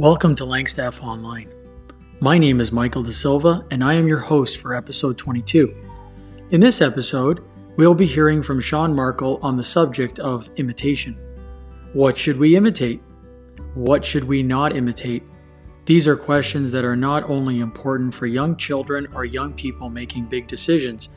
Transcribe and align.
Welcome 0.00 0.34
to 0.36 0.44
Langstaff 0.44 1.02
Online. 1.02 1.52
My 2.20 2.38
name 2.38 2.58
is 2.58 2.72
Michael 2.72 3.02
De 3.02 3.12
Silva, 3.12 3.66
and 3.70 3.84
I 3.84 3.92
am 3.92 4.08
your 4.08 4.18
host 4.18 4.56
for 4.56 4.74
episode 4.74 5.18
22. 5.18 5.76
In 6.52 6.60
this 6.62 6.80
episode, 6.80 7.44
we'll 7.76 7.92
be 7.92 8.06
hearing 8.06 8.42
from 8.42 8.62
Sean 8.62 8.96
Markle 8.96 9.38
on 9.42 9.56
the 9.56 9.62
subject 9.62 10.18
of 10.18 10.48
imitation. 10.56 11.18
What 11.92 12.16
should 12.16 12.38
we 12.38 12.56
imitate? 12.56 13.02
What 13.74 14.02
should 14.02 14.24
we 14.24 14.42
not 14.42 14.74
imitate? 14.74 15.22
These 15.84 16.08
are 16.08 16.16
questions 16.16 16.72
that 16.72 16.86
are 16.86 16.96
not 16.96 17.28
only 17.28 17.60
important 17.60 18.14
for 18.14 18.24
young 18.26 18.56
children 18.56 19.06
or 19.12 19.26
young 19.26 19.52
people 19.52 19.90
making 19.90 20.30
big 20.30 20.46
decisions, 20.46 21.10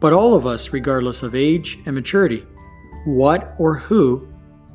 but 0.00 0.12
all 0.12 0.34
of 0.34 0.46
us, 0.46 0.72
regardless 0.72 1.22
of 1.22 1.36
age 1.36 1.78
and 1.86 1.94
maturity. 1.94 2.44
What 3.04 3.54
or 3.60 3.76
who 3.76 4.26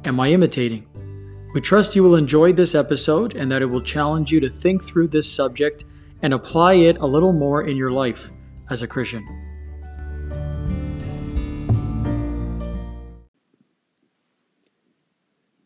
am 0.05 0.21
I 0.21 0.29
imitating? 0.29 0.87
We 1.53 1.59
trust 1.59 1.97
you 1.97 2.03
will 2.03 2.15
enjoy 2.15 2.53
this 2.53 2.73
episode 2.73 3.35
and 3.35 3.51
that 3.51 3.61
it 3.61 3.65
will 3.65 3.81
challenge 3.81 4.31
you 4.31 4.39
to 4.39 4.47
think 4.47 4.85
through 4.85 5.09
this 5.09 5.29
subject 5.29 5.83
and 6.21 6.33
apply 6.33 6.75
it 6.75 6.97
a 6.99 7.05
little 7.05 7.33
more 7.33 7.61
in 7.61 7.75
your 7.75 7.91
life 7.91 8.31
as 8.69 8.81
a 8.81 8.87
Christian. 8.87 9.25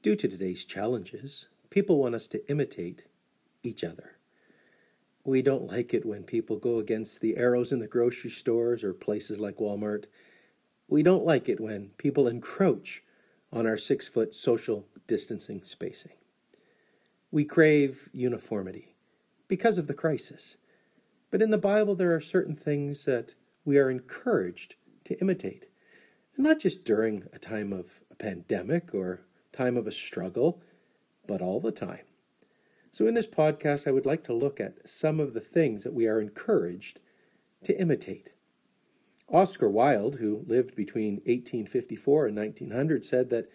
Due 0.02 0.16
to 0.16 0.28
today's 0.28 0.66
challenges, 0.66 1.46
people 1.70 2.00
want 2.00 2.16
us 2.16 2.28
to 2.30 2.50
imitate 2.50 3.04
each 3.62 3.84
other. 3.84 4.18
We 5.24 5.44
don't 5.44 5.68
like 5.68 5.94
it 5.94 6.04
when 6.04 6.24
people 6.24 6.58
go 6.58 6.80
against 6.80 7.22
the 7.22 7.38
arrows 7.38 7.72
in 7.72 7.78
the 7.78 7.88
grocery 7.88 8.32
stores 8.32 8.84
or 8.84 8.94
places 8.94 9.38
like 9.38 9.58
Walmart. 9.58 10.06
We 10.88 11.04
don't 11.04 11.26
like 11.26 11.48
it 11.48 11.60
when 11.60 11.92
people 12.00 12.28
encroach 12.28 13.04
on 13.54 13.68
our 13.68 13.78
six 13.78 14.08
foot 14.08 14.34
social 14.34 14.88
distancing 15.08 15.64
spacing. 15.64 16.14
We 17.32 17.46
crave 17.46 18.10
uniformity 18.14 18.96
because 19.48 19.78
of 19.78 19.88
the 19.88 19.94
crisis. 19.94 20.58
But 21.32 21.42
in 21.42 21.50
the 21.50 21.58
Bible, 21.58 21.96
there 21.96 22.16
are 22.16 22.22
certain 22.22 22.56
things 22.56 23.06
that 23.06 23.34
we 23.66 23.78
are 23.78 23.90
encouraged 23.90 24.76
to 25.06 25.20
imitate. 25.20 25.66
And 26.36 26.46
not 26.46 26.60
just 26.60 26.86
during 26.86 27.24
a 27.34 27.40
time 27.40 27.74
of 27.74 28.02
a 28.12 28.16
pandemic 28.16 28.94
or 28.94 29.22
time 29.52 29.78
of 29.78 29.88
a 29.88 29.92
struggle, 29.92 30.62
but 31.28 31.42
all 31.42 31.60
the 31.60 31.72
time. 31.72 32.06
So, 32.92 33.08
in 33.08 33.14
this 33.14 33.28
podcast, 33.28 33.88
I 33.88 33.92
would 33.92 34.06
like 34.06 34.24
to 34.26 34.34
look 34.34 34.62
at 34.62 34.88
some 34.88 35.20
of 35.20 35.34
the 35.34 35.42
things 35.42 35.84
that 35.84 35.94
we 35.94 36.08
are 36.08 36.22
encouraged 36.22 37.00
to 37.64 37.78
imitate. 37.78 38.30
Oscar 39.28 39.70
Wilde, 39.70 40.16
who 40.16 40.46
lived 40.48 40.76
between 40.76 41.16
1854 41.26 42.28
and 42.28 42.38
1900, 42.38 43.04
said 43.04 43.30
that 43.32 43.50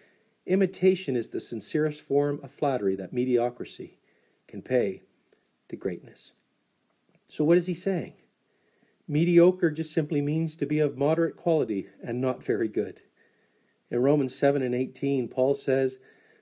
Imitation 0.45 1.15
is 1.15 1.29
the 1.29 1.39
sincerest 1.39 2.01
form 2.01 2.39
of 2.43 2.51
flattery 2.51 2.95
that 2.95 3.13
mediocrity 3.13 3.99
can 4.47 4.61
pay 4.61 5.01
to 5.69 5.75
greatness. 5.75 6.31
So, 7.29 7.43
what 7.43 7.57
is 7.57 7.67
he 7.67 7.73
saying? 7.73 8.13
Mediocre 9.07 9.71
just 9.71 9.93
simply 9.93 10.21
means 10.21 10.55
to 10.55 10.65
be 10.65 10.79
of 10.79 10.97
moderate 10.97 11.35
quality 11.35 11.87
and 12.03 12.19
not 12.19 12.43
very 12.43 12.67
good. 12.67 13.01
In 13.89 14.01
Romans 14.01 14.33
7 14.33 14.61
and 14.61 14.73
18, 14.73 15.27
Paul 15.27 15.53
says, 15.53 15.99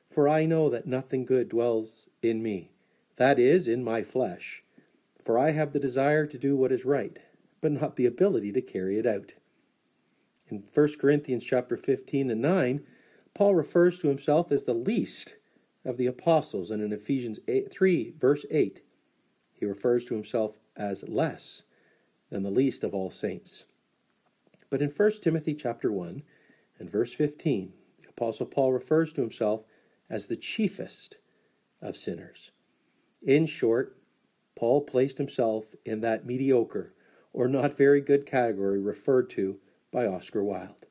For 0.08 0.30
I 0.30 0.46
know 0.46 0.70
that 0.70 0.88
nothing 0.88 1.26
good 1.26 1.50
dwells 1.50 2.08
in 2.22 2.42
me, 2.44 2.72
that 3.18 3.40
is, 3.40 3.68
in 3.68 3.84
my 3.84 4.04
flesh. 4.04 4.64
For 5.20 5.38
I 5.38 5.52
have 5.52 5.74
the 5.74 5.80
desire 5.80 6.26
to 6.28 6.38
do 6.38 6.56
what 6.56 6.72
is 6.72 6.86
right, 6.86 7.18
but 7.60 7.72
not 7.72 7.96
the 7.96 8.06
ability 8.06 8.52
to 8.54 8.62
carry 8.62 8.98
it 8.98 9.06
out. 9.06 9.34
In 10.48 10.64
1 10.74 10.88
Corinthians 11.00 11.44
chapter 11.44 11.76
15 11.76 12.32
and 12.32 12.42
9, 12.42 12.86
Paul 13.34 13.56
refers 13.56 14.00
to 14.00 14.08
himself 14.08 14.52
as 14.52 14.64
the 14.64 14.74
least 14.74 15.36
of 15.86 15.98
the 15.98 16.08
apostles, 16.08 16.72
and 16.72 16.82
in 16.82 16.92
Ephesians 16.92 17.40
8, 17.48 17.72
3, 17.72 18.14
verse 18.18 18.46
8, 18.52 18.82
he 19.54 19.66
refers 19.66 20.06
to 20.06 20.16
himself 20.16 20.60
as 20.76 21.08
less 21.08 21.64
than 22.30 22.44
the 22.44 22.52
least 22.52 22.84
of 22.84 22.94
all 22.94 23.10
saints. 23.10 23.66
But 24.70 24.82
in 24.82 24.90
1 24.90 25.12
Timothy 25.22 25.54
chapter 25.54 25.92
1 25.92 26.22
and 26.80 26.90
verse 26.90 27.14
15, 27.14 27.74
the 28.02 28.10
apostle 28.10 28.46
Paul 28.46 28.74
refers 28.74 29.14
to 29.14 29.22
himself 29.22 29.64
as 30.10 30.28
the 30.28 30.36
chiefest 30.36 31.18
of 31.82 31.98
sinners. 31.98 32.52
In 33.22 33.46
short, 33.46 33.98
Paul 34.56 34.82
placed 34.82 35.18
himself 35.18 35.76
in 35.86 36.02
that 36.02 36.26
mediocre 36.26 36.94
or 37.34 37.48
not 37.48 37.78
very 37.78 38.02
good 38.02 38.26
category 38.26 38.80
referred 38.80 39.30
to 39.32 39.60
by 39.92 40.06
Oscar 40.06 40.44
Wilde. 40.44 40.88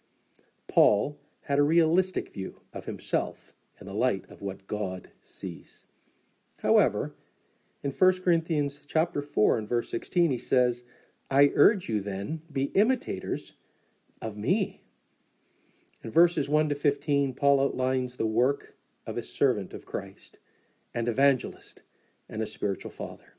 Paul 0.67 1.19
had 1.49 1.59
a 1.59 1.63
realistic 1.63 2.31
view 2.35 2.61
of 2.75 2.85
himself 2.85 3.55
in 3.81 3.87
the 3.87 3.95
light 3.95 4.29
of 4.29 4.43
what 4.43 4.67
God 4.67 5.11
sees. 5.23 5.87
However, 6.59 7.15
in 7.83 7.91
1 7.91 8.21
Corinthians 8.23 8.83
chapter 8.87 9.23
4 9.23 9.57
and 9.57 9.67
verse 9.67 9.91
16 9.91 10.31
he 10.31 10.37
says, 10.37 10.85
"I 11.31 11.51
urge 11.55 11.89
you 11.89 12.03
then 12.03 12.43
be 12.53 12.65
imitators 12.75 13.55
of 14.21 14.37
me." 14.37 14.83
In 16.03 16.11
verses 16.11 16.51
1 16.51 16.69
to 16.69 16.75
15 16.75 17.33
Paul 17.33 17.63
outlines 17.63 18.17
the 18.17 18.27
work 18.27 18.77
of 19.07 19.17
a 19.17 19.23
servant 19.23 19.73
of 19.73 19.87
Christ, 19.87 20.39
an 20.93 21.09
evangelist, 21.09 21.81
and 22.29 22.43
a 22.43 22.47
spiritual 22.47 22.91
father. 22.91 23.39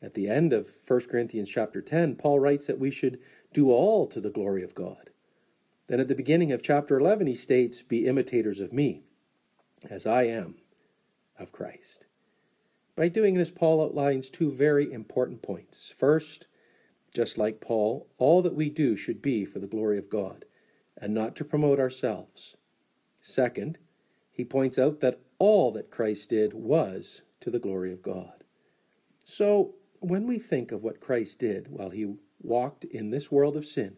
At 0.00 0.14
the 0.14 0.28
end 0.28 0.52
of 0.52 0.76
1 0.80 1.08
Corinthians 1.08 1.50
chapter 1.50 1.82
10, 1.82 2.14
Paul 2.14 2.38
writes 2.38 2.68
that 2.68 2.78
we 2.78 2.92
should 2.92 3.18
do 3.52 3.72
all 3.72 4.06
to 4.06 4.20
the 4.20 4.30
glory 4.30 4.62
of 4.62 4.76
God. 4.76 5.10
Then 5.88 6.00
at 6.00 6.08
the 6.08 6.14
beginning 6.14 6.52
of 6.52 6.62
chapter 6.62 6.98
11, 6.98 7.26
he 7.26 7.34
states, 7.34 7.82
Be 7.82 8.06
imitators 8.06 8.60
of 8.60 8.72
me, 8.72 9.02
as 9.88 10.06
I 10.06 10.24
am 10.24 10.56
of 11.38 11.52
Christ. 11.52 12.06
By 12.96 13.08
doing 13.08 13.34
this, 13.34 13.50
Paul 13.50 13.82
outlines 13.82 14.30
two 14.30 14.50
very 14.50 14.90
important 14.92 15.42
points. 15.42 15.92
First, 15.96 16.46
just 17.14 17.38
like 17.38 17.60
Paul, 17.60 18.08
all 18.18 18.42
that 18.42 18.54
we 18.54 18.68
do 18.68 18.96
should 18.96 19.22
be 19.22 19.44
for 19.44 19.58
the 19.58 19.66
glory 19.66 19.98
of 19.98 20.10
God 20.10 20.44
and 20.96 21.14
not 21.14 21.36
to 21.36 21.44
promote 21.44 21.78
ourselves. 21.78 22.56
Second, 23.20 23.78
he 24.32 24.44
points 24.44 24.78
out 24.78 25.00
that 25.00 25.20
all 25.38 25.70
that 25.72 25.90
Christ 25.90 26.30
did 26.30 26.54
was 26.54 27.22
to 27.40 27.50
the 27.50 27.58
glory 27.58 27.92
of 27.92 28.02
God. 28.02 28.44
So, 29.24 29.74
when 30.00 30.26
we 30.26 30.38
think 30.38 30.72
of 30.72 30.82
what 30.82 31.00
Christ 31.00 31.38
did 31.38 31.68
while 31.68 31.90
he 31.90 32.14
walked 32.40 32.84
in 32.84 33.10
this 33.10 33.30
world 33.30 33.56
of 33.56 33.66
sin, 33.66 33.96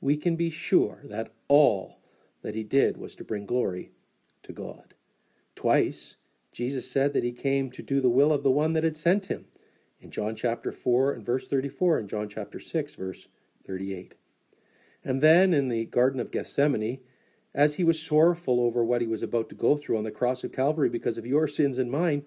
we 0.00 0.16
can 0.16 0.36
be 0.36 0.50
sure 0.50 1.00
that 1.04 1.32
all 1.48 1.98
that 2.42 2.54
he 2.54 2.62
did 2.62 2.96
was 2.96 3.14
to 3.14 3.24
bring 3.24 3.46
glory 3.46 3.92
to 4.42 4.52
God. 4.52 4.94
Twice, 5.54 6.16
Jesus 6.52 6.90
said 6.90 7.12
that 7.12 7.24
he 7.24 7.32
came 7.32 7.70
to 7.70 7.82
do 7.82 8.00
the 8.00 8.08
will 8.08 8.32
of 8.32 8.42
the 8.42 8.50
one 8.50 8.72
that 8.72 8.84
had 8.84 8.96
sent 8.96 9.26
him 9.26 9.44
in 10.00 10.10
John 10.10 10.34
chapter 10.34 10.72
4 10.72 11.12
and 11.12 11.24
verse 11.24 11.46
34 11.46 11.98
and 11.98 12.08
John 12.08 12.28
chapter 12.28 12.58
6 12.58 12.94
verse 12.94 13.28
38. 13.66 14.14
And 15.04 15.20
then 15.20 15.54
in 15.54 15.68
the 15.68 15.84
Garden 15.86 16.20
of 16.20 16.30
Gethsemane, 16.30 17.00
as 17.54 17.76
he 17.76 17.84
was 17.84 18.00
sorrowful 18.00 18.60
over 18.60 18.84
what 18.84 19.00
he 19.00 19.06
was 19.06 19.22
about 19.22 19.48
to 19.48 19.54
go 19.54 19.76
through 19.76 19.98
on 19.98 20.04
the 20.04 20.10
cross 20.10 20.44
of 20.44 20.52
Calvary 20.52 20.88
because 20.88 21.18
of 21.18 21.26
your 21.26 21.46
sins 21.46 21.78
and 21.78 21.90
mine, 21.90 22.24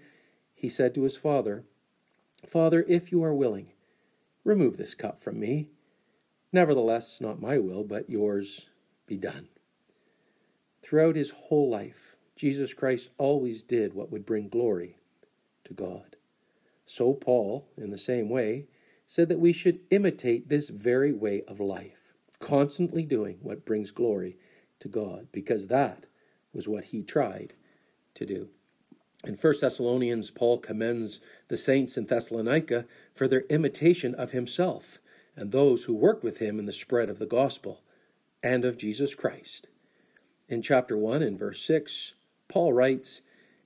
he 0.53 0.69
said 0.69 0.94
to 0.94 1.03
his 1.03 1.17
Father, 1.17 1.63
Father, 2.47 2.85
if 2.88 3.11
you 3.11 3.23
are 3.23 3.34
willing, 3.34 3.72
remove 4.44 4.78
this 4.78 4.95
cup 4.95 5.22
from 5.22 5.40
me. 5.40 5.69
Nevertheless, 6.53 7.19
not 7.19 7.41
my 7.41 7.58
will, 7.58 7.84
but 7.84 8.09
yours 8.09 8.68
be 9.08 9.18
done. 9.18 9.47
Throughout 10.84 11.16
his 11.16 11.31
whole 11.31 11.69
life, 11.69 12.16
Jesus 12.36 12.75
Christ 12.75 13.09
always 13.18 13.64
did 13.64 13.96
what 13.96 14.12
would 14.12 14.25
bring 14.25 14.50
glory 14.50 14.97
to 15.64 15.74
God. 15.74 16.16
So, 16.86 17.14
Paul, 17.14 17.68
in 17.75 17.90
the 17.90 17.97
same 17.97 18.30
way, 18.30 18.68
said 19.08 19.30
that 19.30 19.40
we 19.40 19.52
should 19.52 19.80
imitate 19.90 20.50
this 20.50 20.69
very 20.69 21.12
way 21.12 21.44
of 21.47 21.59
life, 21.59 22.14
constantly 22.40 23.03
doing 23.03 23.38
what 23.41 23.66
brings 23.66 23.90
glory 23.91 24.38
to 24.80 24.88
God, 24.88 25.28
because 25.31 25.68
that 25.68 26.06
was 26.53 26.67
what 26.67 26.85
he 26.85 27.02
tried 27.02 27.53
to 28.14 28.26
do. 28.26 28.49
In 29.26 29.35
1 29.35 29.53
Thessalonians, 29.61 30.29
Paul 30.29 30.59
commends 30.59 31.20
the 31.47 31.58
saints 31.58 31.97
in 31.97 32.06
Thessalonica 32.06 32.85
for 33.16 33.28
their 33.28 33.46
imitation 33.49 34.14
of 34.14 34.32
himself 34.32 34.99
and 35.35 35.52
those 35.52 35.85
who 35.85 35.94
worked 35.94 36.24
with 36.24 36.38
him 36.38 36.59
in 36.59 36.66
the 36.66 36.74
spread 36.74 37.09
of 37.09 37.20
the 37.20 37.26
gospel 37.26 37.82
and 38.41 38.66
of 38.66 38.78
Jesus 38.78 39.16
Christ. 39.16 39.68
In 40.47 40.62
chapter 40.62 40.97
1 40.97 41.24
and 41.24 41.40
verse 41.40 41.62
6, 41.66 42.14
Paul 42.47 42.74
writes, 42.74 43.22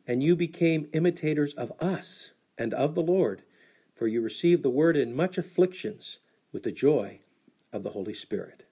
And 0.06 0.24
you 0.24 0.36
became 0.36 0.88
imitators 0.94 1.54
of 1.54 1.74
us 1.80 2.32
and 2.58 2.74
of 2.74 2.96
the 2.96 3.02
Lord, 3.02 3.42
for 3.96 4.08
you 4.08 4.22
received 4.22 4.64
the 4.64 4.70
word 4.70 4.96
in 4.96 5.16
much 5.16 5.38
afflictions 5.38 6.20
with 6.52 6.64
the 6.64 6.72
joy 6.72 7.20
of 7.74 7.84
the 7.84 7.90
Holy 7.90 8.14
Spirit. 8.14 8.64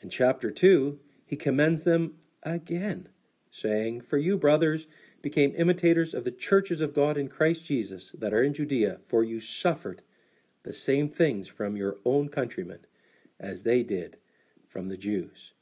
In 0.00 0.10
chapter 0.10 0.50
2, 0.50 0.98
he 1.26 1.36
commends 1.36 1.82
them 1.82 2.14
again, 2.42 3.08
saying, 3.50 4.02
For 4.02 4.18
you, 4.18 4.36
brothers, 4.36 4.86
became 5.22 5.54
imitators 5.56 6.14
of 6.14 6.24
the 6.24 6.30
churches 6.30 6.80
of 6.80 6.94
God 6.94 7.16
in 7.16 7.28
Christ 7.28 7.64
Jesus 7.64 8.14
that 8.18 8.32
are 8.32 8.42
in 8.42 8.54
Judea, 8.54 9.00
for 9.06 9.24
you 9.24 9.40
suffered 9.40 10.02
the 10.64 10.72
same 10.72 11.08
things 11.08 11.48
from 11.48 11.76
your 11.76 11.96
own 12.04 12.28
countrymen 12.28 12.80
as 13.38 13.62
they 13.62 13.82
did 13.82 14.18
from 14.68 14.88
the 14.88 14.96
Jews. 14.96 15.52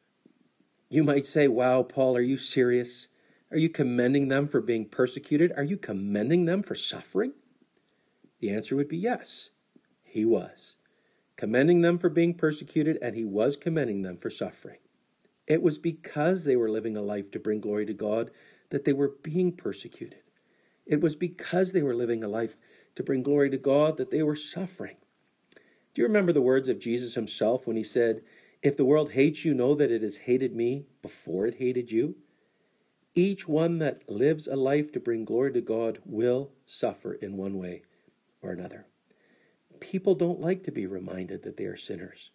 You 0.89 1.05
might 1.05 1.27
say, 1.27 1.49
Wow, 1.49 1.83
Paul, 1.83 2.17
are 2.17 2.23
you 2.23 2.37
serious? 2.37 3.09
Are 3.51 3.59
you 3.59 3.69
commending 3.69 4.29
them 4.29 4.49
for 4.49 4.61
being 4.61 4.87
persecuted? 4.87 5.53
Are 5.57 5.65
you 5.65 5.77
commending 5.77 6.45
them 6.45 6.63
for 6.63 6.75
suffering? 6.75 7.33
The 8.41 8.51
answer 8.51 8.77
would 8.77 8.89
be 8.89 8.99
yes, 8.99 9.51
he 10.03 10.25
was. 10.25 10.77
Commending 11.37 11.83
them 11.83 11.99
for 11.99 12.09
being 12.09 12.35
persecuted, 12.35 12.99
and 13.03 13.15
he 13.15 13.25
was 13.25 13.57
commending 13.57 14.03
them 14.03 14.17
for 14.17 14.31
suffering. 14.31 14.79
It 15.47 15.63
was 15.63 15.79
because 15.79 16.45
they 16.45 16.57
were 16.57 16.71
living 16.71 16.97
a 16.97 17.03
life 17.03 17.31
to 17.33 17.39
bring 17.39 17.61
glory 17.61 17.87
to 17.87 17.95
God 17.95 18.31
that 18.71 18.85
they 18.85 18.93
were 18.93 19.13
being 19.23 19.53
persecuted. 19.53 20.23
It 20.87 21.01
was 21.01 21.15
because 21.15 21.73
they 21.73 21.83
were 21.83 21.95
living 21.95 22.25
a 22.25 22.29
life 22.29 22.57
to 22.97 23.03
bring 23.03 23.23
glory 23.23 23.51
to 23.51 23.59
God 23.59 23.97
that 23.99 24.11
they 24.11 24.23
were 24.23 24.37
suffering. 24.37 24.97
Do 25.95 26.03
you 26.03 26.09
remember 26.09 26.33
the 26.33 26.43
words 26.43 26.69
of 26.69 26.81
Jesus 26.81 27.15
himself 27.15 27.67
when 27.67 27.77
he 27.77 27.85
said, 27.85 28.23
If 28.63 28.77
the 28.77 28.85
world 28.85 29.13
hates 29.13 29.45
you, 29.45 29.55
know 29.55 29.75
that 29.75 29.93
it 29.93 30.03
has 30.03 30.17
hated 30.19 30.55
me 30.55 30.85
before 31.01 31.47
it 31.47 31.57
hated 31.57 31.93
you? 31.93 32.17
Each 33.15 33.49
one 33.49 33.79
that 33.79 34.11
lives 34.11 34.47
a 34.47 34.57
life 34.57 34.93
to 34.93 35.01
bring 35.01 35.25
glory 35.25 35.53
to 35.53 35.61
God 35.63 36.01
will 36.05 36.51
suffer 36.67 37.15
in 37.15 37.37
one 37.37 37.57
way 37.57 37.83
or 38.43 38.51
another. 38.51 38.87
People 39.81 40.15
don't 40.15 40.41
like 40.41 40.63
to 40.65 40.71
be 40.71 40.87
reminded 40.87 41.43
that 41.43 41.57
they 41.57 41.65
are 41.65 41.77
sinners. 41.79 42.31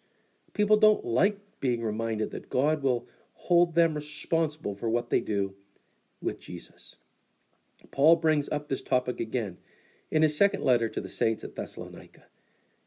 People 0.54 0.76
don't 0.76 1.04
like 1.04 1.38
being 1.60 1.82
reminded 1.82 2.30
that 2.32 2.50
God 2.50 2.82
will 2.82 3.06
hold 3.34 3.74
them 3.74 3.94
responsible 3.94 4.74
for 4.74 4.88
what 4.88 5.10
they 5.10 5.20
do 5.20 5.54
with 6.20 6.40
Jesus. 6.40 6.96
Paul 7.90 8.16
brings 8.16 8.48
up 8.48 8.68
this 8.68 8.82
topic 8.82 9.20
again 9.20 9.58
in 10.12 10.20
his 10.20 10.36
second 10.36 10.62
letter 10.62 10.90
to 10.90 11.00
the 11.00 11.08
saints 11.08 11.42
at 11.42 11.56
Thessalonica. 11.56 12.24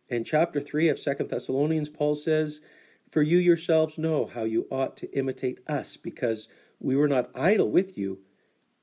In 0.10 0.24
chapter 0.24 0.62
3 0.62 0.89
of 0.89 1.00
Second 1.00 1.31
Thessalonians, 1.31 1.89
Paul 1.89 2.16
says, 2.16 2.62
For 3.10 3.24
you 3.24 3.39
yourselves 3.39 3.98
know 3.98 4.30
how 4.31 4.44
you 4.44 4.68
ought 4.69 4.95
to 4.98 5.12
imitate 5.18 5.57
us, 5.68 5.98
because 5.98 6.48
we 6.80 6.95
were 6.95 7.07
not 7.07 7.31
idle 7.33 7.72
with 7.72 7.98
you 7.98 8.19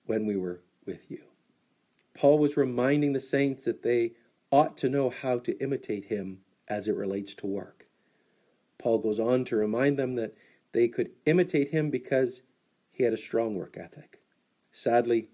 when 0.07 0.27
we 0.27 0.37
were 0.37 0.65
with 0.85 1.09
you. 1.09 1.23
Paul 2.15 2.41
was 2.41 2.57
reminding 2.57 3.13
the 3.13 3.21
saints 3.21 3.63
that 3.63 3.85
they 3.85 4.15
ought 4.51 4.77
to 4.79 4.89
know 4.89 5.09
how 5.09 5.39
to 5.39 5.57
imitate 5.63 6.07
him 6.07 6.41
as 6.67 6.89
it 6.89 6.97
relates 6.97 7.35
to 7.37 7.47
work. 7.47 7.87
Paul 8.77 8.99
goes 8.99 9.21
on 9.21 9.45
to 9.47 9.57
remind 9.57 9.97
them 9.97 10.17
that 10.17 10.35
they 10.73 10.89
could 10.89 11.11
imitate 11.27 11.71
him 11.71 11.91
because 11.91 12.43
he 12.91 13.05
had 13.05 13.13
a 13.13 13.19
strong 13.19 13.55
work 13.55 13.77
ethic. 13.79 14.19
Sadly, 14.73 15.29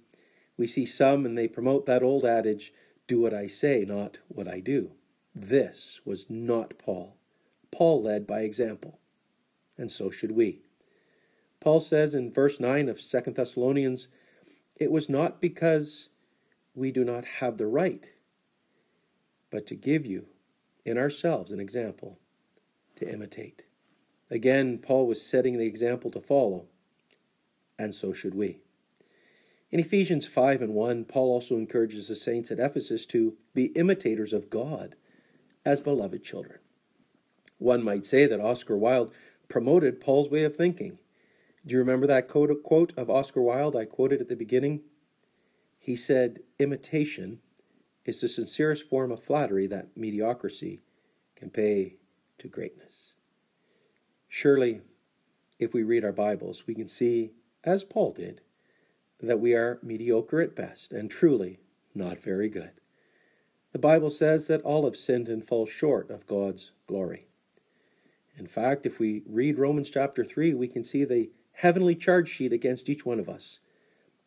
we 0.58 0.66
see 0.66 0.84
some 0.84 1.24
and 1.24 1.38
they 1.38 1.48
promote 1.48 1.86
that 1.86 2.02
old 2.02 2.26
adage 2.26 2.70
do 3.08 3.20
what 3.20 3.34
I 3.34 3.48
say, 3.48 3.84
not 3.88 4.18
what 4.28 4.46
I 4.46 4.60
do. 4.60 4.92
This 5.34 6.00
was 6.04 6.26
not 6.28 6.78
Paul. 6.78 7.16
Paul 7.72 8.02
led 8.02 8.26
by 8.26 8.40
example, 8.40 9.00
and 9.76 9.90
so 9.90 10.10
should 10.10 10.32
we. 10.32 10.60
Paul 11.60 11.80
says 11.80 12.14
in 12.14 12.32
verse 12.32 12.60
9 12.60 12.88
of 12.88 13.00
2 13.00 13.20
Thessalonians, 13.32 14.08
It 14.76 14.92
was 14.92 15.08
not 15.08 15.40
because 15.40 16.08
we 16.74 16.92
do 16.92 17.04
not 17.04 17.24
have 17.40 17.58
the 17.58 17.66
right, 17.66 18.04
but 19.50 19.66
to 19.66 19.74
give 19.74 20.06
you 20.06 20.26
in 20.84 20.98
ourselves 20.98 21.50
an 21.50 21.60
example 21.60 22.18
to 22.96 23.10
imitate. 23.10 23.62
Again, 24.30 24.78
Paul 24.78 25.06
was 25.06 25.24
setting 25.24 25.58
the 25.58 25.66
example 25.66 26.10
to 26.10 26.20
follow, 26.20 26.66
and 27.78 27.94
so 27.94 28.12
should 28.12 28.34
we. 28.34 28.60
In 29.70 29.80
Ephesians 29.80 30.26
5 30.26 30.62
and 30.62 30.74
1, 30.74 31.04
Paul 31.04 31.30
also 31.30 31.56
encourages 31.56 32.08
the 32.08 32.16
saints 32.16 32.50
at 32.50 32.58
Ephesus 32.58 33.04
to 33.06 33.36
be 33.52 33.66
imitators 33.76 34.32
of 34.32 34.48
God 34.48 34.94
as 35.64 35.80
beloved 35.82 36.24
children. 36.24 36.58
One 37.58 37.82
might 37.82 38.06
say 38.06 38.26
that 38.26 38.40
Oscar 38.40 38.78
Wilde 38.78 39.12
promoted 39.48 40.00
Paul's 40.00 40.30
way 40.30 40.44
of 40.44 40.56
thinking. 40.56 40.98
Do 41.66 41.74
you 41.74 41.78
remember 41.78 42.06
that 42.06 42.28
quote 42.28 42.96
of 42.96 43.10
Oscar 43.10 43.42
Wilde 43.42 43.76
I 43.76 43.84
quoted 43.84 44.22
at 44.22 44.28
the 44.28 44.36
beginning? 44.36 44.80
He 45.78 45.96
said, 45.96 46.40
Imitation 46.58 47.40
is 48.06 48.20
the 48.22 48.28
sincerest 48.28 48.88
form 48.88 49.12
of 49.12 49.22
flattery 49.22 49.66
that 49.66 49.96
mediocrity 49.96 50.80
can 51.36 51.50
pay 51.50 51.96
to 52.38 52.48
greatness. 52.48 53.12
Surely, 54.28 54.80
if 55.58 55.74
we 55.74 55.82
read 55.82 56.04
our 56.04 56.12
Bibles, 56.12 56.66
we 56.66 56.74
can 56.74 56.88
see, 56.88 57.32
as 57.64 57.84
Paul 57.84 58.12
did, 58.12 58.40
that 59.20 59.40
we 59.40 59.54
are 59.54 59.78
mediocre 59.82 60.40
at 60.40 60.54
best 60.54 60.92
and 60.92 61.10
truly 61.10 61.58
not 61.94 62.20
very 62.20 62.48
good. 62.48 62.72
The 63.72 63.78
Bible 63.78 64.10
says 64.10 64.46
that 64.46 64.62
all 64.62 64.84
have 64.84 64.96
sinned 64.96 65.28
and 65.28 65.44
fall 65.44 65.66
short 65.66 66.10
of 66.10 66.26
God's 66.26 66.70
glory. 66.86 67.26
In 68.36 68.46
fact, 68.46 68.86
if 68.86 68.98
we 68.98 69.22
read 69.26 69.58
Romans 69.58 69.90
chapter 69.90 70.24
3, 70.24 70.54
we 70.54 70.68
can 70.68 70.84
see 70.84 71.04
the 71.04 71.30
heavenly 71.52 71.96
charge 71.96 72.28
sheet 72.28 72.52
against 72.52 72.88
each 72.88 73.04
one 73.04 73.18
of 73.18 73.28
us. 73.28 73.58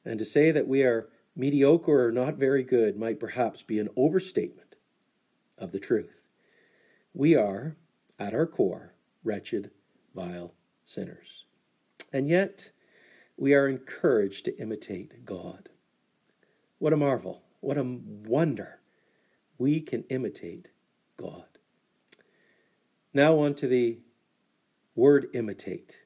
And 0.04 0.20
to 0.20 0.26
say 0.26 0.52
that 0.52 0.68
we 0.68 0.84
are 0.84 1.08
mediocre 1.36 2.08
or 2.08 2.12
not 2.12 2.36
very 2.36 2.64
good 2.64 2.98
might 2.98 3.20
perhaps 3.20 3.64
be 3.64 3.80
an 3.80 3.90
overstatement 3.96 4.76
of 5.58 5.72
the 5.72 5.80
truth. 5.80 6.20
We 7.14 7.36
are, 7.36 7.78
at 8.20 8.34
our 8.34 8.46
core, 8.46 8.94
wretched, 9.24 9.72
vile 10.14 10.54
sinners. 10.84 11.46
And 12.12 12.28
yet, 12.28 12.72
we 13.42 13.56
are 13.56 13.68
encouraged 13.68 14.46
to 14.46 14.56
imitate 14.60 15.26
God. 15.26 15.68
What 16.78 16.94
a 16.94 16.96
marvel! 16.96 17.42
What 17.60 17.76
a 17.76 17.84
wonder! 17.84 18.82
We 19.58 19.82
can 19.82 20.04
imitate 20.10 20.68
God. 21.18 21.48
Now, 23.16 23.40
on 23.40 23.56
to 23.56 23.68
the 23.68 23.98
word 24.94 25.26
imitate. 25.34 26.02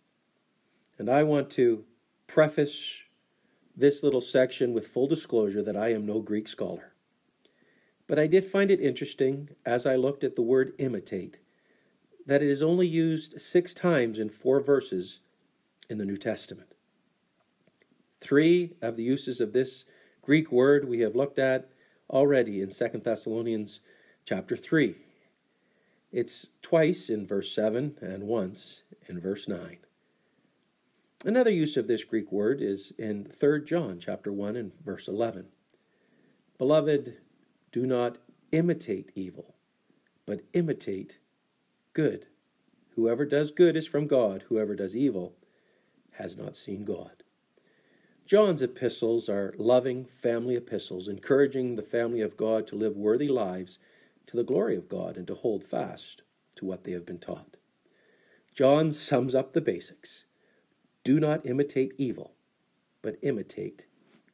And 0.97 1.09
I 1.09 1.23
want 1.23 1.49
to 1.51 1.83
preface 2.25 2.99
this 3.75 4.01
little 4.01 4.21
section 4.21 4.71
with 4.71 4.87
full 4.87 5.07
disclosure 5.07 5.61
that 5.61 5.75
I 5.75 5.91
am 5.91 6.05
no 6.05 6.21
Greek 6.21 6.47
scholar. 6.47 6.93
But 8.07 8.17
I 8.17 8.27
did 8.27 8.45
find 8.45 8.71
it 8.71 8.79
interesting 8.79 9.49
as 9.65 9.85
I 9.85 9.97
looked 9.97 10.23
at 10.23 10.37
the 10.37 10.41
word 10.41 10.71
imitate 10.77 11.39
that 12.25 12.41
it 12.41 12.49
is 12.49 12.63
only 12.63 12.87
used 12.87 13.41
six 13.41 13.73
times 13.73 14.19
in 14.19 14.29
four 14.29 14.61
verses 14.61 15.19
in 15.89 15.97
the 15.97 16.05
New 16.05 16.17
Testament. 16.17 16.74
Three 18.25 18.73
of 18.81 18.97
the 18.97 19.03
uses 19.03 19.39
of 19.39 19.53
this 19.53 19.85
Greek 20.23 20.51
word 20.51 20.89
we 20.89 21.01
have 21.01 21.15
looked 21.15 21.37
at 21.37 21.69
already 22.09 22.59
in 22.59 22.71
2 22.71 22.87
Thessalonians 23.03 23.81
chapter 24.25 24.57
3. 24.57 24.95
It's 26.11 26.49
twice 26.63 27.07
in 27.07 27.27
verse 27.27 27.53
7 27.53 27.99
and 28.01 28.23
once 28.23 28.81
in 29.07 29.19
verse 29.19 29.47
9. 29.47 29.77
Another 31.23 31.51
use 31.51 31.77
of 31.77 31.85
this 31.85 32.03
Greek 32.03 32.31
word 32.31 32.63
is 32.63 32.93
in 32.97 33.25
3 33.25 33.63
John 33.63 33.99
chapter 33.99 34.33
1 34.33 34.55
and 34.55 34.71
verse 34.83 35.07
11. 35.07 35.45
Beloved, 36.57 37.17
do 37.71 37.85
not 37.85 38.17
imitate 38.51 39.11
evil, 39.13 39.53
but 40.25 40.41
imitate 40.53 41.19
good. 41.93 42.25
Whoever 42.95 43.23
does 43.23 43.51
good 43.51 43.77
is 43.77 43.85
from 43.85 44.07
God, 44.07 44.45
whoever 44.49 44.73
does 44.73 44.95
evil 44.95 45.35
has 46.13 46.35
not 46.35 46.57
seen 46.57 46.85
God. 46.85 47.21
John's 48.25 48.63
epistles 48.63 49.29
are 49.29 49.53
loving 49.57 50.03
family 50.05 50.55
epistles, 50.55 51.07
encouraging 51.07 51.75
the 51.75 51.83
family 51.83 52.21
of 52.21 52.37
God 52.37 52.65
to 52.67 52.75
live 52.75 52.97
worthy 52.97 53.27
lives 53.27 53.77
to 54.25 54.35
the 54.35 54.43
glory 54.43 54.75
of 54.75 54.89
God 54.89 55.15
and 55.15 55.27
to 55.27 55.35
hold 55.35 55.63
fast 55.63 56.23
to 56.55 56.65
what 56.65 56.83
they 56.83 56.91
have 56.91 57.05
been 57.05 57.19
taught. 57.19 57.57
John 58.55 58.91
sums 58.91 59.35
up 59.35 59.53
the 59.53 59.61
basics. 59.61 60.25
Do 61.03 61.19
not 61.19 61.45
imitate 61.45 61.93
evil, 61.97 62.33
but 63.03 63.19
imitate 63.21 63.85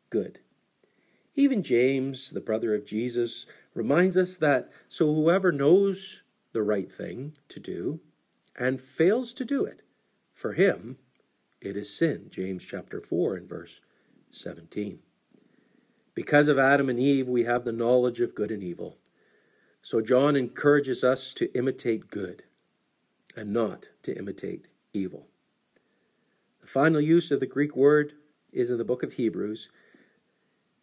good. 0.10 0.40
Even 1.36 1.62
James, 1.62 2.30
the 2.30 2.40
brother 2.40 2.74
of 2.74 2.86
Jesus, 2.86 3.46
reminds 3.74 4.16
us 4.16 4.38
that 4.38 4.70
so 4.88 5.14
whoever 5.14 5.52
knows 5.52 6.22
the 6.54 6.64
right 6.64 6.90
thing 6.90 7.34
to 7.50 7.60
do 7.60 8.00
and 8.56 8.80
fails 8.80 9.34
to 9.34 9.44
do 9.44 9.66
it, 9.66 9.82
for 10.34 10.54
him 10.54 10.98
it 11.62 11.78
is 11.78 11.96
sin. 11.96 12.28
James 12.30 12.66
chapter 12.66 13.00
4 13.00 13.36
and 13.36 13.48
verse 13.48 13.80
17. 14.32 15.00
Because 16.14 16.48
of 16.48 16.60
Adam 16.60 16.90
and 16.90 17.00
Eve, 17.00 17.28
we 17.28 17.44
have 17.44 17.64
the 17.64 17.72
knowledge 17.72 18.20
of 18.20 18.36
good 18.36 18.52
and 18.52 18.64
evil. 18.64 18.98
So 19.82 20.02
John 20.02 20.36
encourages 20.36 21.04
us 21.04 21.34
to 21.36 21.56
imitate 21.58 22.10
good 22.10 22.44
and 23.36 23.54
not 23.54 23.88
to 24.04 24.18
imitate 24.18 24.68
evil. 24.94 25.28
The 26.62 26.68
final 26.68 27.02
use 27.02 27.32
of 27.32 27.40
the 27.40 27.46
Greek 27.46 27.76
word 27.76 28.14
is 28.52 28.70
in 28.70 28.78
the 28.78 28.84
book 28.84 29.04
of 29.04 29.14
Hebrews. 29.14 29.70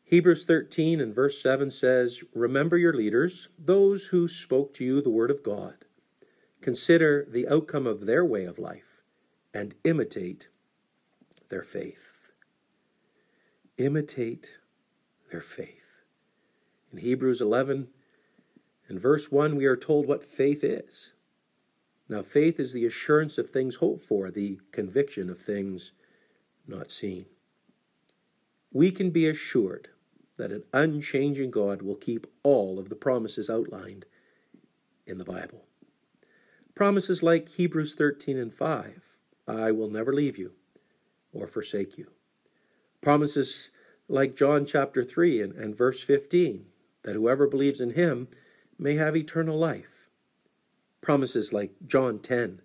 Hebrews 0.05 0.45
13 0.45 1.01
and 1.01 1.15
verse 1.15 1.43
7 1.43 1.71
says, 1.71 2.25
Remember 2.35 2.79
your 2.79 2.95
leaders, 2.95 3.49
those 3.59 4.07
who 4.07 4.27
spoke 4.27 4.73
to 4.75 4.85
you 4.85 5.03
the 5.03 5.11
word 5.11 5.31
of 5.31 5.43
God. 5.43 5.85
Consider 6.61 7.27
the 7.31 7.47
outcome 7.47 7.87
of 7.87 8.07
their 8.07 8.25
way 8.25 8.45
of 8.45 8.59
life 8.59 9.03
and 9.53 9.75
imitate 9.85 10.49
their 11.49 11.63
faith. 11.63 12.05
Imitate 13.77 14.49
their 15.31 15.41
faith. 15.41 16.03
In 16.93 16.99
Hebrews 16.99 17.41
11 17.41 17.89
in 18.89 18.99
verse 18.99 19.31
1, 19.31 19.57
we 19.57 19.67
are 19.67 19.77
told 19.77 20.07
what 20.07 20.25
faith 20.25 20.65
is. 20.65 21.13
Now, 22.09 22.23
faith 22.23 22.59
is 22.59 22.73
the 22.73 22.87
assurance 22.87 23.37
of 23.37 23.51
things 23.51 23.77
hoped 23.77 24.03
for, 24.03 24.31
the 24.31 24.61
conviction 24.73 25.29
of 25.29 25.41
things 25.41 25.93
not 26.67 26.91
seen. 26.91 27.27
we 28.73 28.91
can 28.91 29.11
be 29.11 29.27
assured 29.29 29.89
that 30.37 30.53
an 30.53 30.63
unchanging 30.73 31.51
God 31.51 31.83
will 31.83 31.97
keep 31.97 32.27
all 32.43 32.79
of 32.79 32.89
the 32.89 32.95
promises 32.95 33.51
outlined 33.51 34.05
in 35.07 35.19
the 35.19 35.25
Bible. 35.25 35.65
Promises 36.75 37.23
like 37.23 37.49
Hebrews 37.49 37.95
13 37.95 38.39
and 38.39 38.53
5 38.55 39.03
I 39.47 39.73
will 39.73 39.91
never 39.91 40.13
leave 40.13 40.39
you 40.39 40.53
or 41.33 41.47
forsake 41.47 41.99
you. 41.99 42.11
Promises 43.01 43.71
like 44.09 44.37
John 44.37 44.67
chapter 44.67 45.05
3 45.05 45.43
and, 45.43 45.53
and 45.55 45.77
verse 45.77 46.03
15 46.03 46.67
that 47.03 47.15
whoever 47.15 47.47
believes 47.47 47.81
in 47.81 47.91
him 47.91 48.29
may 48.79 48.97
have 48.97 49.17
eternal 49.17 49.59
life. 49.59 50.09
Promises 51.01 51.53
like 51.53 51.73
John 51.87 52.19
10 52.19 52.61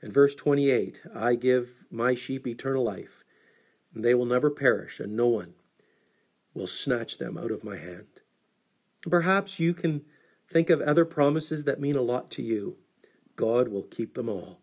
and 0.00 0.12
verse 0.12 0.34
28 0.34 1.00
I 1.14 1.34
give 1.34 1.84
my 1.90 2.14
sheep 2.14 2.46
eternal 2.46 2.84
life, 2.84 3.24
and 3.94 4.04
they 4.04 4.14
will 4.14 4.26
never 4.26 4.50
perish, 4.50 5.00
and 5.00 5.16
no 5.16 5.26
one 5.26 5.54
will 6.52 6.66
snatch 6.66 7.18
them 7.18 7.36
out 7.36 7.50
of 7.50 7.64
my 7.64 7.76
hand. 7.76 8.06
Perhaps 9.02 9.58
you 9.58 9.74
can 9.74 10.02
think 10.50 10.70
of 10.70 10.80
other 10.80 11.04
promises 11.04 11.64
that 11.64 11.80
mean 11.80 11.96
a 11.96 12.02
lot 12.02 12.30
to 12.32 12.42
you. 12.42 12.76
God 13.36 13.68
will 13.68 13.82
keep 13.82 14.14
them 14.14 14.28
all. 14.28 14.60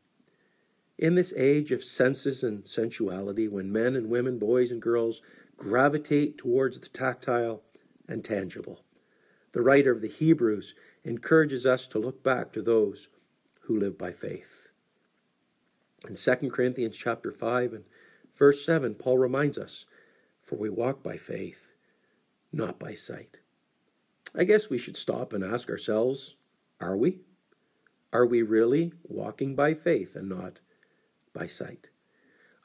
In 1.01 1.15
this 1.15 1.33
age 1.35 1.71
of 1.71 1.83
senses 1.83 2.43
and 2.43 2.67
sensuality, 2.67 3.47
when 3.47 3.71
men 3.71 3.95
and 3.95 4.07
women, 4.07 4.37
boys 4.37 4.69
and 4.69 4.79
girls 4.79 5.23
gravitate 5.57 6.37
towards 6.37 6.79
the 6.79 6.89
tactile 6.89 7.63
and 8.07 8.23
tangible, 8.23 8.83
the 9.51 9.63
writer 9.63 9.91
of 9.91 10.01
the 10.01 10.07
Hebrews 10.07 10.75
encourages 11.03 11.65
us 11.65 11.87
to 11.87 11.97
look 11.97 12.21
back 12.21 12.53
to 12.53 12.61
those 12.61 13.07
who 13.61 13.79
live 13.79 13.97
by 13.97 14.11
faith. 14.11 14.69
In 16.07 16.15
2 16.15 16.51
Corinthians 16.51 16.95
chapter 16.95 17.31
5 17.31 17.73
and 17.73 17.83
verse 18.37 18.63
7, 18.63 18.93
Paul 18.93 19.17
reminds 19.17 19.57
us, 19.57 19.85
For 20.43 20.55
we 20.55 20.69
walk 20.69 21.01
by 21.01 21.17
faith, 21.17 21.71
not 22.53 22.77
by 22.77 22.93
sight. 22.93 23.37
I 24.35 24.43
guess 24.43 24.69
we 24.69 24.77
should 24.77 24.97
stop 24.97 25.33
and 25.33 25.43
ask 25.43 25.67
ourselves 25.67 26.35
are 26.79 26.95
we? 26.95 27.21
Are 28.13 28.25
we 28.25 28.43
really 28.43 28.93
walking 29.03 29.55
by 29.55 29.73
faith 29.73 30.15
and 30.15 30.29
not 30.29 30.59
by 31.33 31.47
sight? 31.47 31.87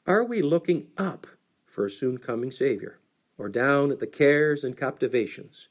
Are 0.05 0.23
we 0.23 0.41
looking 0.41 0.87
up 0.97 1.27
for 1.65 1.85
a 1.85 1.91
soon 1.91 2.17
coming 2.17 2.51
Savior 2.51 2.99
or 3.37 3.49
down 3.49 3.91
at 3.91 3.99
the 3.99 4.07
cares 4.07 4.63
and 4.63 4.77
captivations 4.77 5.67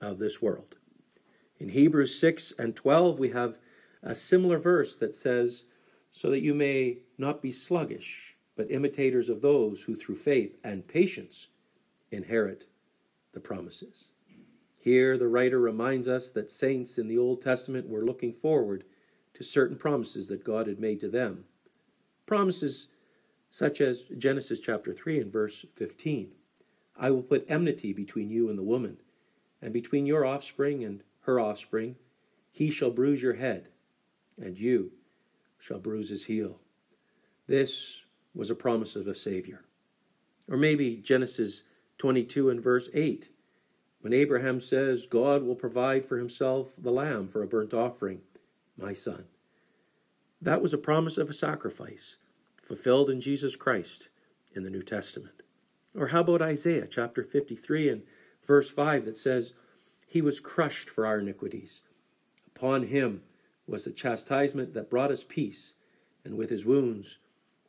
of 0.00 0.18
this 0.18 0.42
world? 0.42 0.76
In 1.58 1.70
Hebrews 1.70 2.18
6 2.18 2.52
and 2.58 2.76
12, 2.76 3.18
we 3.18 3.30
have 3.30 3.58
a 4.02 4.14
similar 4.14 4.58
verse 4.58 4.96
that 4.96 5.16
says, 5.16 5.64
So 6.10 6.30
that 6.30 6.42
you 6.42 6.54
may 6.54 6.98
not 7.16 7.40
be 7.40 7.50
sluggish, 7.50 8.36
but 8.56 8.70
imitators 8.70 9.28
of 9.28 9.40
those 9.40 9.82
who 9.82 9.96
through 9.96 10.16
faith 10.16 10.58
and 10.62 10.86
patience 10.86 11.48
inherit 12.10 12.64
the 13.32 13.40
promises. 13.40 14.08
Here, 14.78 15.18
the 15.18 15.28
writer 15.28 15.58
reminds 15.58 16.06
us 16.06 16.30
that 16.30 16.50
saints 16.50 16.96
in 16.96 17.08
the 17.08 17.18
Old 17.18 17.42
Testament 17.42 17.88
were 17.88 18.04
looking 18.04 18.32
forward 18.32 18.84
to 19.34 19.42
certain 19.42 19.76
promises 19.76 20.28
that 20.28 20.44
God 20.44 20.68
had 20.68 20.78
made 20.78 21.00
to 21.00 21.08
them. 21.08 21.44
Promises 22.26 22.88
such 23.50 23.80
as 23.80 24.02
Genesis 24.18 24.60
chapter 24.60 24.92
3 24.92 25.20
and 25.20 25.32
verse 25.32 25.64
15 25.76 26.32
I 26.98 27.10
will 27.10 27.22
put 27.22 27.46
enmity 27.48 27.92
between 27.92 28.30
you 28.30 28.48
and 28.48 28.58
the 28.58 28.62
woman, 28.62 28.96
and 29.60 29.72
between 29.72 30.06
your 30.06 30.24
offspring 30.24 30.82
and 30.82 31.02
her 31.20 31.38
offspring. 31.38 31.96
He 32.50 32.70
shall 32.70 32.90
bruise 32.90 33.20
your 33.20 33.34
head, 33.34 33.68
and 34.40 34.58
you 34.58 34.92
shall 35.58 35.78
bruise 35.78 36.08
his 36.08 36.24
heel. 36.24 36.58
This 37.46 37.98
was 38.34 38.48
a 38.48 38.54
promise 38.54 38.96
of 38.96 39.06
a 39.06 39.14
Savior. 39.14 39.64
Or 40.48 40.56
maybe 40.56 40.96
Genesis 40.96 41.62
22 41.98 42.48
and 42.48 42.62
verse 42.62 42.88
8, 42.94 43.28
when 44.00 44.12
Abraham 44.12 44.60
says, 44.60 45.06
God 45.06 45.42
will 45.42 45.54
provide 45.54 46.06
for 46.06 46.18
himself 46.18 46.74
the 46.78 46.92
lamb 46.92 47.28
for 47.28 47.42
a 47.42 47.46
burnt 47.46 47.74
offering, 47.74 48.20
my 48.78 48.94
son. 48.94 49.24
That 50.46 50.62
was 50.62 50.72
a 50.72 50.78
promise 50.78 51.18
of 51.18 51.28
a 51.28 51.32
sacrifice 51.32 52.18
fulfilled 52.62 53.10
in 53.10 53.20
Jesus 53.20 53.56
Christ 53.56 54.10
in 54.54 54.62
the 54.62 54.70
New 54.70 54.84
Testament. 54.84 55.42
Or 55.92 56.06
how 56.06 56.20
about 56.20 56.40
Isaiah 56.40 56.86
chapter 56.88 57.24
53 57.24 57.88
and 57.88 58.02
verse 58.46 58.70
5 58.70 59.06
that 59.06 59.16
says, 59.16 59.54
He 60.06 60.22
was 60.22 60.38
crushed 60.38 60.88
for 60.88 61.04
our 61.04 61.18
iniquities. 61.18 61.82
Upon 62.54 62.84
him 62.84 63.22
was 63.66 63.82
the 63.82 63.90
chastisement 63.90 64.72
that 64.74 64.88
brought 64.88 65.10
us 65.10 65.24
peace, 65.28 65.72
and 66.24 66.36
with 66.36 66.50
his 66.50 66.64
wounds 66.64 67.18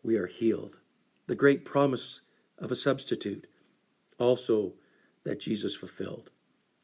we 0.03 0.15
are 0.15 0.27
healed. 0.27 0.77
The 1.25 1.33
great 1.33 1.65
promise 1.65 2.21
of 2.59 2.71
a 2.71 2.75
substitute 2.75 3.47
also 4.19 4.73
that 5.23 5.39
Jesus 5.39 5.73
fulfilled. 5.73 6.29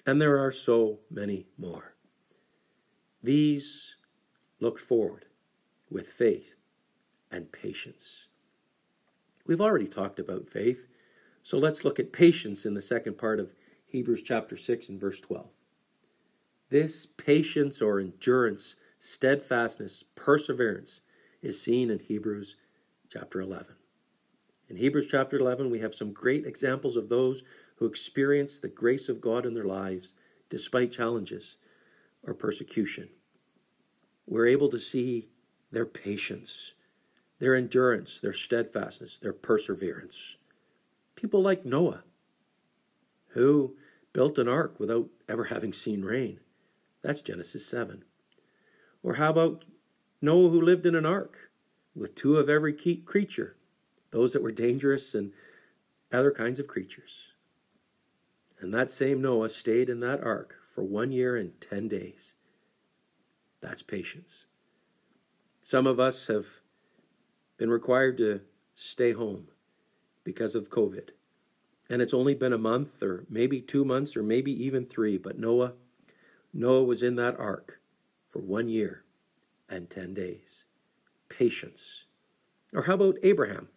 And 0.07 0.19
there 0.19 0.43
are 0.43 0.51
so 0.51 1.01
many 1.11 1.45
more. 1.55 1.93
These 3.21 3.93
looked 4.59 4.81
forward 4.81 5.25
with 5.93 6.07
faith 6.07 6.55
and 7.31 7.51
patience. 7.51 8.25
We've 9.45 9.61
already 9.61 9.87
talked 9.87 10.19
about 10.19 10.49
faith, 10.49 10.87
so 11.43 11.57
let's 11.57 11.85
look 11.85 11.99
at 11.99 12.11
patience 12.11 12.65
in 12.65 12.73
the 12.73 12.81
second 12.81 13.17
part 13.17 13.39
of 13.39 13.53
Hebrews 13.85 14.23
chapter 14.23 14.57
6 14.57 14.89
and 14.89 14.99
verse 14.99 15.21
12. 15.21 15.51
This 16.69 17.05
patience 17.05 17.81
or 17.81 17.99
endurance, 17.99 18.75
steadfastness, 18.99 20.03
perseverance 20.15 21.01
is 21.41 21.61
seen 21.61 21.91
in 21.91 21.99
Hebrews 21.99 22.55
chapter 23.11 23.39
11. 23.39 23.75
In 24.69 24.77
Hebrews 24.77 25.07
chapter 25.11 25.37
11, 25.37 25.69
we 25.69 25.79
have 25.81 25.93
some 25.93 26.11
great 26.11 26.47
examples 26.47 26.95
of 26.95 27.09
those 27.09 27.43
who 27.75 27.85
experience 27.85 28.57
the 28.57 28.69
grace 28.69 29.09
of 29.09 29.21
God 29.21 29.45
in 29.45 29.53
their 29.53 29.65
lives 29.65 30.13
despite 30.49 30.91
challenges 30.91 31.57
or 32.23 32.33
persecution. 32.33 33.09
We're 34.25 34.47
able 34.47 34.69
to 34.69 34.79
see 34.79 35.27
their 35.73 35.85
patience, 35.85 36.73
their 37.39 37.55
endurance, 37.55 38.19
their 38.19 38.33
steadfastness, 38.33 39.17
their 39.17 39.33
perseverance. 39.33 40.37
People 41.15 41.41
like 41.41 41.65
Noah, 41.65 42.03
who 43.29 43.75
built 44.13 44.37
an 44.37 44.47
ark 44.47 44.79
without 44.79 45.09
ever 45.27 45.45
having 45.45 45.73
seen 45.73 46.03
rain. 46.03 46.39
That's 47.01 47.21
Genesis 47.21 47.65
7. 47.65 48.03
Or 49.01 49.15
how 49.15 49.31
about 49.31 49.65
Noah, 50.21 50.49
who 50.49 50.61
lived 50.61 50.85
in 50.85 50.95
an 50.95 51.05
ark 51.05 51.49
with 51.95 52.15
two 52.15 52.37
of 52.37 52.49
every 52.49 52.73
creature 52.73 53.55
those 54.11 54.31
that 54.33 54.43
were 54.43 54.51
dangerous 54.51 55.15
and 55.15 55.33
other 56.11 56.31
kinds 56.31 56.59
of 56.59 56.67
creatures. 56.67 57.33
And 58.59 58.71
that 58.71 58.91
same 58.91 59.23
Noah 59.23 59.49
stayed 59.49 59.89
in 59.89 60.01
that 60.01 60.23
ark 60.23 60.55
for 60.71 60.83
one 60.83 61.11
year 61.11 61.35
and 61.35 61.59
10 61.59 61.87
days. 61.87 62.35
That's 63.59 63.81
patience. 63.81 64.45
Some 65.63 65.87
of 65.87 65.99
us 65.99 66.27
have 66.27 66.45
been 67.57 67.69
required 67.69 68.17
to 68.17 68.41
stay 68.75 69.13
home 69.13 69.47
because 70.23 70.53
of 70.53 70.69
COVID. 70.69 71.09
And 71.89 72.01
it's 72.01 72.13
only 72.13 72.35
been 72.35 72.53
a 72.53 72.57
month 72.57 73.01
or 73.01 73.25
maybe 73.29 73.61
two 73.61 73.83
months 73.83 74.15
or 74.15 74.23
maybe 74.23 74.51
even 74.63 74.85
three, 74.85 75.17
but 75.17 75.39
Noah, 75.39 75.73
Noah 76.53 76.83
was 76.83 77.01
in 77.01 77.15
that 77.15 77.39
ark 77.39 77.79
for 78.29 78.39
one 78.39 78.69
year 78.69 79.03
and 79.67 79.89
10 79.89 80.13
days. 80.13 80.65
Patience. 81.29 82.05
Or 82.73 82.83
how 82.83 82.93
about 82.93 83.17
Abraham? 83.23 83.69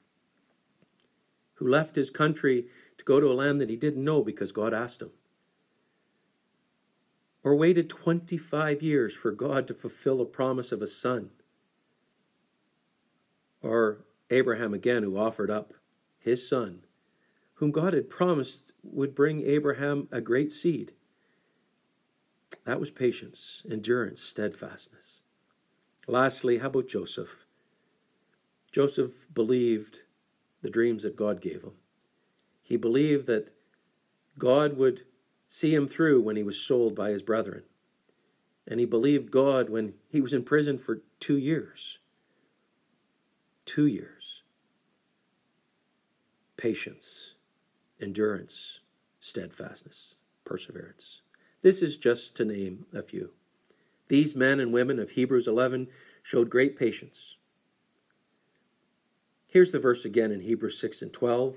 who 1.56 1.68
left 1.68 1.96
his 1.96 2.10
country 2.10 2.66
to 2.98 3.04
go 3.04 3.20
to 3.20 3.30
a 3.30 3.34
land 3.34 3.60
that 3.60 3.70
he 3.70 3.76
didn't 3.76 4.04
know 4.04 4.22
because 4.22 4.52
God 4.52 4.72
asked 4.72 5.02
him. 5.02 5.10
Or 7.42 7.54
waited 7.54 7.88
25 7.88 8.82
years 8.82 9.14
for 9.14 9.30
God 9.30 9.66
to 9.68 9.74
fulfill 9.74 10.20
a 10.20 10.26
promise 10.26 10.72
of 10.72 10.82
a 10.82 10.86
son. 10.86 11.30
Or 13.66 14.04
Abraham 14.30 14.72
again, 14.72 15.02
who 15.02 15.18
offered 15.18 15.50
up 15.50 15.74
his 16.18 16.48
son, 16.48 16.84
whom 17.54 17.72
God 17.72 17.94
had 17.94 18.08
promised 18.08 18.72
would 18.82 19.14
bring 19.14 19.44
Abraham 19.44 20.08
a 20.12 20.20
great 20.20 20.52
seed. 20.52 20.92
That 22.64 22.78
was 22.78 22.90
patience, 22.90 23.64
endurance, 23.68 24.22
steadfastness. 24.22 25.22
Lastly, 26.06 26.58
how 26.58 26.68
about 26.68 26.88
Joseph? 26.88 27.44
Joseph 28.70 29.26
believed 29.34 30.00
the 30.62 30.70
dreams 30.70 31.02
that 31.02 31.16
God 31.16 31.40
gave 31.40 31.62
him. 31.62 31.72
He 32.62 32.76
believed 32.76 33.26
that 33.26 33.52
God 34.38 34.76
would 34.76 35.02
see 35.48 35.74
him 35.74 35.88
through 35.88 36.20
when 36.20 36.36
he 36.36 36.42
was 36.42 36.60
sold 36.60 36.94
by 36.94 37.10
his 37.10 37.22
brethren. 37.22 37.64
And 38.66 38.78
he 38.78 38.86
believed 38.86 39.30
God 39.30 39.70
when 39.70 39.94
he 40.08 40.20
was 40.20 40.32
in 40.32 40.44
prison 40.44 40.78
for 40.78 41.02
two 41.18 41.36
years. 41.36 41.98
Two 43.66 43.86
years. 43.86 44.42
Patience, 46.56 47.34
endurance, 48.00 48.80
steadfastness, 49.20 50.14
perseverance. 50.44 51.20
This 51.60 51.82
is 51.82 51.98
just 51.98 52.34
to 52.36 52.44
name 52.46 52.86
a 52.94 53.02
few. 53.02 53.30
These 54.08 54.34
men 54.34 54.60
and 54.60 54.72
women 54.72 54.98
of 54.98 55.10
Hebrews 55.10 55.46
11 55.46 55.88
showed 56.22 56.48
great 56.48 56.78
patience, 56.78 57.36
Here's 59.48 59.72
the 59.72 59.78
verse 59.78 60.04
again 60.04 60.32
in 60.32 60.40
Hebrews 60.40 60.78
6 60.78 61.02
and 61.02 61.12
12. 61.12 61.56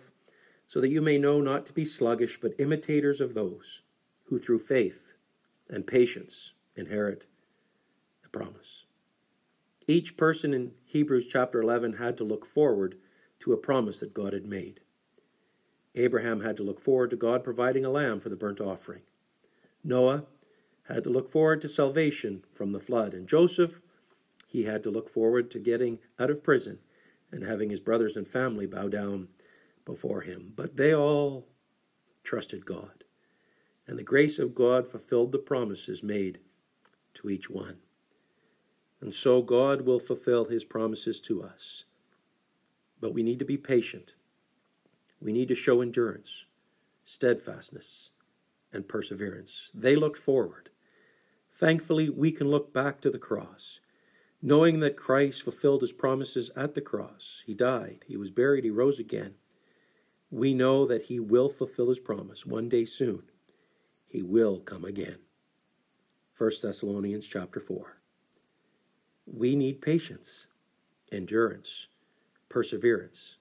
so 0.67 0.79
that 0.79 0.89
you 0.89 1.01
may 1.01 1.17
know 1.17 1.41
not 1.41 1.65
to 1.65 1.73
be 1.73 1.83
sluggish, 1.83 2.39
but 2.39 2.53
imitators 2.59 3.19
of 3.19 3.33
those 3.33 3.81
who 4.25 4.37
through 4.39 4.59
faith 4.59 5.13
and 5.69 5.85
patience 5.87 6.51
inherit 6.75 7.25
the 8.21 8.29
promise. 8.29 8.85
Each 9.89 10.15
person 10.15 10.53
in 10.53 10.73
Hebrews 10.85 11.25
chapter 11.27 11.59
11 11.59 11.93
had 11.93 12.15
to 12.17 12.23
look 12.23 12.45
forward 12.45 12.99
to 13.39 13.53
a 13.53 13.57
promise 13.57 14.01
that 14.01 14.13
God 14.13 14.33
had 14.33 14.45
made. 14.45 14.81
Abraham 15.95 16.41
had 16.41 16.57
to 16.57 16.63
look 16.63 16.79
forward 16.79 17.09
to 17.09 17.15
God 17.15 17.43
providing 17.43 17.83
a 17.83 17.89
lamb 17.89 18.19
for 18.19 18.29
the 18.29 18.35
burnt 18.35 18.61
offering. 18.61 19.01
Noah 19.83 20.25
had 20.87 21.03
to 21.05 21.09
look 21.09 21.31
forward 21.31 21.59
to 21.61 21.67
salvation 21.67 22.43
from 22.53 22.71
the 22.71 22.79
flood. 22.79 23.15
And 23.15 23.27
Joseph, 23.27 23.81
he 24.45 24.65
had 24.65 24.83
to 24.83 24.91
look 24.91 25.09
forward 25.09 25.49
to 25.49 25.59
getting 25.59 25.97
out 26.19 26.29
of 26.29 26.43
prison 26.43 26.77
and 27.31 27.43
having 27.43 27.71
his 27.71 27.79
brothers 27.79 28.15
and 28.15 28.27
family 28.27 28.67
bow 28.67 28.89
down 28.89 29.29
before 29.85 30.21
him. 30.21 30.53
But 30.55 30.77
they 30.77 30.93
all 30.93 31.47
trusted 32.23 32.63
God. 32.63 33.05
And 33.87 33.97
the 33.97 34.03
grace 34.03 34.37
of 34.37 34.53
God 34.53 34.87
fulfilled 34.87 35.31
the 35.31 35.39
promises 35.39 36.03
made 36.03 36.37
to 37.15 37.31
each 37.31 37.49
one. 37.49 37.77
And 39.01 39.13
so 39.13 39.41
God 39.41 39.81
will 39.81 39.99
fulfill 39.99 40.45
his 40.45 40.65
promises 40.65 41.19
to 41.21 41.43
us. 41.43 41.85
But 42.99 43.13
we 43.13 43.23
need 43.23 43.39
to 43.39 43.45
be 43.45 43.57
patient. 43.57 44.13
We 45.21 45.31
need 45.31 45.47
to 45.49 45.55
show 45.55 45.81
endurance, 45.81 46.45
steadfastness, 47.05 48.11
and 48.71 48.87
perseverance. 48.87 49.71
They 49.73 49.95
looked 49.95 50.19
forward. 50.19 50.69
Thankfully, 51.53 52.09
we 52.09 52.31
can 52.31 52.49
look 52.49 52.73
back 52.73 53.01
to 53.01 53.09
the 53.09 53.17
cross, 53.17 53.79
knowing 54.41 54.79
that 54.79 54.95
Christ 54.95 55.43
fulfilled 55.43 55.81
his 55.81 55.91
promises 55.91 56.51
at 56.55 56.73
the 56.73 56.81
cross. 56.81 57.43
He 57.45 57.53
died, 57.53 58.05
he 58.07 58.15
was 58.15 58.31
buried, 58.31 58.63
he 58.63 58.69
rose 58.69 58.99
again. 58.99 59.35
We 60.31 60.53
know 60.53 60.85
that 60.85 61.05
he 61.05 61.19
will 61.19 61.49
fulfill 61.49 61.89
his 61.89 61.99
promise 61.99 62.45
one 62.45 62.69
day 62.69 62.85
soon. 62.85 63.23
He 64.07 64.21
will 64.21 64.59
come 64.59 64.85
again. 64.85 65.17
1 66.37 66.51
Thessalonians 66.61 67.27
chapter 67.27 67.59
4. 67.59 67.98
We 69.31 69.55
need 69.55 69.81
patience, 69.81 70.47
endurance, 71.11 71.87
perseverance, 72.49 73.37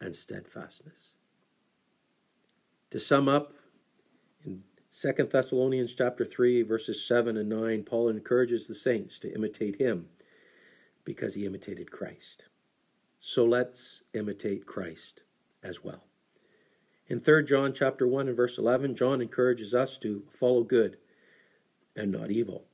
and 0.00 0.14
steadfastness. 0.14 1.14
To 2.90 3.00
sum 3.00 3.28
up, 3.28 3.52
in 4.44 4.62
2 4.92 5.28
Thessalonians 5.30 5.94
chapter 5.94 6.24
3 6.24 6.62
verses 6.62 7.06
7 7.06 7.36
and 7.36 7.48
9, 7.48 7.82
Paul 7.82 8.08
encourages 8.08 8.66
the 8.66 8.74
saints 8.74 9.18
to 9.20 9.34
imitate 9.34 9.76
him 9.76 10.06
because 11.04 11.34
he 11.34 11.46
imitated 11.46 11.90
Christ. 11.90 12.44
So 13.20 13.44
let's 13.44 14.02
imitate 14.14 14.66
Christ 14.66 15.22
as 15.62 15.82
well. 15.82 16.04
In 17.08 17.20
3 17.20 17.44
John 17.44 17.72
chapter 17.72 18.06
1 18.06 18.28
and 18.28 18.36
verse 18.36 18.58
11, 18.58 18.96
John 18.96 19.20
encourages 19.20 19.74
us 19.74 19.98
to 19.98 20.24
follow 20.30 20.62
good 20.62 20.96
and 21.94 22.10
not 22.10 22.30
evil. 22.30 22.64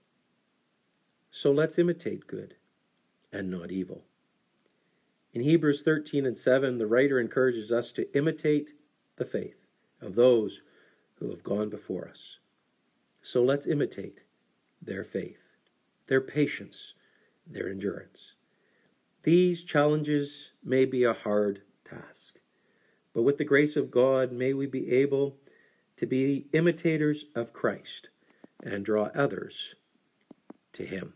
So 1.34 1.50
let's 1.50 1.78
imitate 1.78 2.26
good 2.26 2.56
and 3.32 3.50
not 3.50 3.72
evil. 3.72 4.04
In 5.32 5.40
Hebrews 5.40 5.80
13 5.80 6.26
and 6.26 6.36
7, 6.36 6.76
the 6.76 6.86
writer 6.86 7.18
encourages 7.18 7.72
us 7.72 7.90
to 7.92 8.14
imitate 8.14 8.72
the 9.16 9.24
faith 9.24 9.64
of 10.02 10.14
those 10.14 10.60
who 11.14 11.30
have 11.30 11.42
gone 11.42 11.70
before 11.70 12.06
us. 12.06 12.36
So 13.22 13.42
let's 13.42 13.66
imitate 13.66 14.20
their 14.82 15.02
faith, 15.04 15.38
their 16.06 16.20
patience, 16.20 16.92
their 17.46 17.70
endurance. 17.70 18.34
These 19.22 19.64
challenges 19.64 20.52
may 20.62 20.84
be 20.84 21.02
a 21.02 21.14
hard 21.14 21.62
task. 21.82 22.40
But 23.14 23.22
with 23.22 23.38
the 23.38 23.44
grace 23.44 23.74
of 23.74 23.90
God, 23.90 24.32
may 24.32 24.52
we 24.52 24.66
be 24.66 24.92
able 24.92 25.38
to 25.96 26.04
be 26.04 26.48
imitators 26.52 27.24
of 27.34 27.54
Christ 27.54 28.10
and 28.62 28.84
draw 28.84 29.08
others 29.14 29.76
to 30.74 30.84
Him. 30.84 31.14